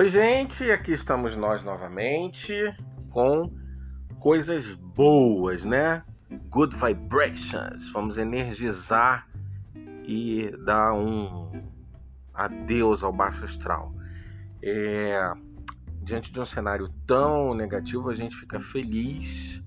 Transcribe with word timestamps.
Oi, 0.00 0.08
gente, 0.08 0.70
aqui 0.70 0.92
estamos 0.92 1.36
nós 1.36 1.62
novamente 1.62 2.54
com 3.10 3.54
coisas 4.18 4.74
boas, 4.74 5.62
né? 5.62 6.02
Good 6.48 6.74
vibrations. 6.74 7.92
Vamos 7.92 8.16
energizar 8.16 9.28
e 10.06 10.50
dar 10.64 10.94
um 10.94 11.52
adeus 12.32 13.02
ao 13.02 13.12
baixo 13.12 13.44
astral. 13.44 13.94
É, 14.62 15.20
diante 16.02 16.32
de 16.32 16.40
um 16.40 16.46
cenário 16.46 16.88
tão 17.06 17.52
negativo, 17.52 18.08
a 18.08 18.14
gente 18.14 18.34
fica 18.34 18.58
feliz 18.58 19.62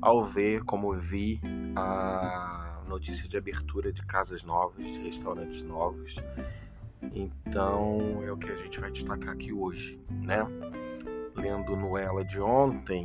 ao 0.00 0.24
ver, 0.24 0.64
como 0.64 0.94
vi, 0.94 1.38
a 1.76 2.82
notícia 2.88 3.28
de 3.28 3.36
abertura 3.36 3.92
de 3.92 4.00
casas 4.06 4.42
novas, 4.42 4.86
restaurantes 5.02 5.60
novos 5.60 6.16
então 7.14 8.22
é 8.24 8.30
o 8.30 8.36
que 8.36 8.50
a 8.50 8.56
gente 8.56 8.80
vai 8.80 8.90
destacar 8.90 9.30
aqui 9.30 9.52
hoje, 9.52 9.98
né? 10.10 10.46
Lendo 11.34 11.76
no 11.76 11.96
Ela 11.96 12.24
de 12.24 12.40
ontem, 12.40 13.04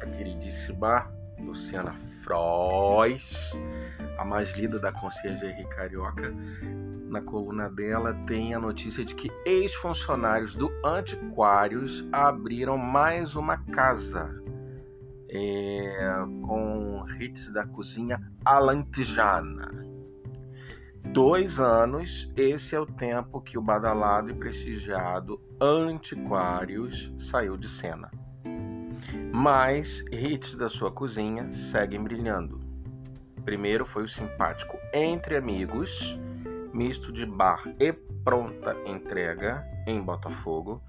a 0.00 0.06
queridíssima 0.06 1.10
Luciana 1.38 1.92
Frois, 2.22 3.52
a 4.18 4.24
mais 4.24 4.50
lida 4.52 4.78
da 4.78 4.92
Conciergerie 4.92 5.66
Carioca, 5.68 6.34
na 7.08 7.20
coluna 7.20 7.68
dela 7.68 8.14
tem 8.26 8.54
a 8.54 8.60
notícia 8.60 9.04
de 9.04 9.14
que 9.14 9.30
ex-funcionários 9.44 10.54
do 10.54 10.70
Antiquários 10.84 12.06
abriram 12.12 12.78
mais 12.78 13.34
uma 13.34 13.58
casa 13.58 14.30
é, 15.28 16.14
com 16.46 17.04
hits 17.18 17.50
da 17.52 17.66
cozinha 17.66 18.20
alantejana 18.44 19.90
dois 21.04 21.58
anos, 21.58 22.32
esse 22.36 22.74
é 22.74 22.80
o 22.80 22.86
tempo 22.86 23.40
que 23.40 23.58
o 23.58 23.62
badalado 23.62 24.30
e 24.30 24.34
prestigiado 24.34 25.40
Antiquários 25.60 27.12
saiu 27.18 27.56
de 27.56 27.68
cena. 27.68 28.10
Mas 29.32 30.04
hits 30.12 30.54
da 30.54 30.68
sua 30.68 30.90
cozinha 30.90 31.50
seguem 31.50 32.02
brilhando. 32.02 32.60
Primeiro 33.44 33.86
foi 33.86 34.04
o 34.04 34.08
simpático 34.08 34.78
Entre 34.92 35.36
Amigos, 35.36 36.18
misto 36.72 37.12
de 37.12 37.24
bar 37.26 37.62
e 37.78 37.92
pronta 37.92 38.76
entrega 38.86 39.64
em 39.86 40.00
Botafogo. 40.00 40.82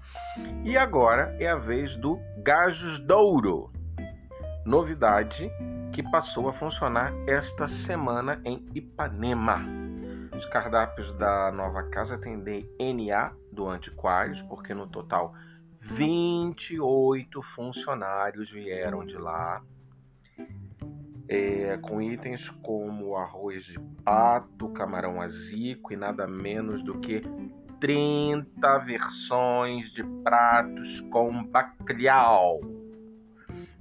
E 0.64 0.76
agora 0.76 1.36
é 1.40 1.48
a 1.48 1.56
vez 1.56 1.96
do 1.96 2.18
Gajos 2.44 2.98
Douro, 2.98 3.72
novidade 4.64 5.50
que 5.92 6.02
passou 6.02 6.48
a 6.48 6.52
funcionar 6.52 7.12
esta 7.26 7.66
semana 7.66 8.40
em 8.44 8.64
Ipanema. 8.74 9.81
Os 10.42 10.46
cardápios 10.46 11.12
da 11.12 11.52
nova 11.52 11.84
casa 11.84 12.16
atendem 12.16 12.68
NA 12.76 13.32
do 13.52 13.68
Antiquários, 13.68 14.42
porque 14.42 14.74
no 14.74 14.88
total 14.88 15.32
28 15.78 17.40
funcionários 17.40 18.50
vieram 18.50 19.06
de 19.06 19.16
lá, 19.16 19.62
é, 21.28 21.76
com 21.76 22.02
itens 22.02 22.50
como 22.50 23.16
arroz 23.16 23.66
de 23.66 23.78
pato, 24.04 24.68
camarão 24.70 25.20
azico 25.20 25.92
e 25.92 25.96
nada 25.96 26.26
menos 26.26 26.82
do 26.82 26.98
que 26.98 27.20
30 27.78 28.78
versões 28.78 29.92
de 29.92 30.02
pratos 30.24 31.00
com 31.02 31.44
bacalhau. 31.44 32.60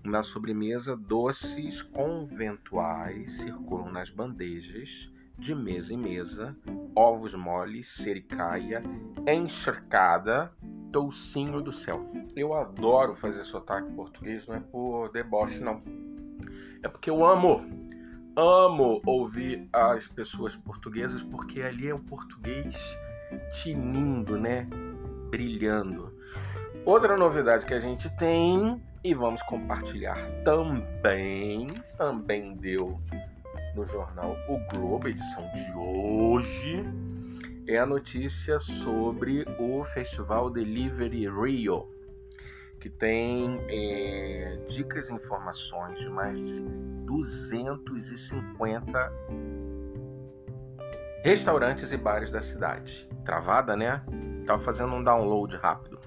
Na 0.04 0.22
sobremesa, 0.22 0.96
doces 0.96 1.82
conventuais 1.82 3.32
circulam 3.32 3.92
nas 3.92 4.12
bandejas 4.12 5.12
de 5.42 5.56
mesa 5.56 5.92
em 5.92 5.98
mesa, 5.98 6.56
ovos 6.96 7.34
moles, 7.34 7.88
sericaia, 7.88 8.80
encharcada, 9.28 10.52
toucinho 10.92 11.60
do 11.62 11.72
céu. 11.72 12.08
Eu 12.36 12.54
adoro 12.54 13.16
fazer 13.16 13.44
sotaque 13.44 13.92
português, 13.94 14.46
não 14.46 14.56
é 14.56 14.60
por 14.60 15.12
deboche, 15.12 15.60
não. 15.60 15.82
É 16.84 16.88
porque 16.88 17.10
eu 17.10 17.26
amo, 17.26 17.66
amo 18.38 19.02
ouvir 19.04 19.68
as 19.74 20.08
pessoas 20.08 20.56
portuguesas, 20.56 21.24
porque 21.24 21.64
ali 21.64 21.88
é 21.88 21.94
o 21.94 22.00
português 22.00 22.96
tinindo, 23.64 24.40
né? 24.40 24.68
Brilhando. 25.32 26.16
Outra 26.86 27.18
novidade 27.18 27.66
que 27.66 27.74
a 27.74 27.80
gente 27.80 28.16
tem 28.16 28.80
e 29.04 29.16
vamos 29.16 29.42
compartilhar 29.42 30.18
também, 30.44 31.66
também 31.98 32.56
deu 32.56 32.96
no 33.76 33.86
jornal 33.86 34.36
O 34.48 34.58
Globo, 34.74 35.08
edição 35.08 35.48
de 35.54 35.72
hoje, 35.78 36.80
é 37.68 37.78
a 37.78 37.86
notícia 37.86 38.58
sobre 38.60 39.46
o 39.60 39.84
Festival 39.84 40.50
Delivery 40.50 41.30
Rio, 41.30 41.88
que 42.80 42.90
tem 42.90 43.64
é, 43.70 44.64
dicas 44.68 45.10
e 45.10 45.14
informações 45.14 46.00
de 46.00 46.10
mais 46.10 46.40
de 46.40 46.62
250 47.06 49.14
restaurantes 51.24 51.92
e 51.92 51.98
bares 51.98 52.32
da 52.32 52.42
cidade. 52.42 53.08
Travada, 53.24 53.78
né? 53.78 54.04
Tava 54.46 54.60
fazendo 54.60 54.96
um 54.96 55.04
download 55.04 55.56
rápido 55.58 56.01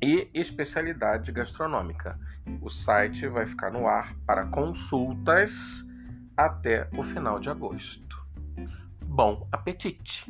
e 0.01 0.29
especialidade 0.33 1.31
gastronômica. 1.31 2.19
O 2.61 2.69
site 2.69 3.27
vai 3.27 3.45
ficar 3.45 3.71
no 3.71 3.87
ar 3.87 4.15
para 4.25 4.45
consultas 4.45 5.85
até 6.35 6.87
o 6.95 7.03
final 7.03 7.39
de 7.39 7.49
agosto. 7.49 8.25
Bom 9.01 9.47
apetite! 9.51 10.25